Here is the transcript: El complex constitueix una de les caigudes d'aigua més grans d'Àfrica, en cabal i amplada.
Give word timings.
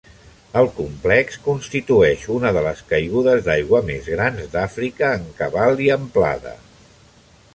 El 0.59 0.67
complex 0.77 1.35
constitueix 1.47 2.23
una 2.37 2.53
de 2.55 2.63
les 2.69 2.81
caigudes 2.93 3.45
d'aigua 3.49 3.83
més 3.91 4.09
grans 4.15 4.49
d'Àfrica, 4.55 5.13
en 5.21 5.29
cabal 5.43 5.87
i 5.89 5.91
amplada. 5.97 6.55